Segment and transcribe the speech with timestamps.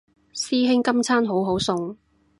[0.33, 1.95] 師兄今餐好好餸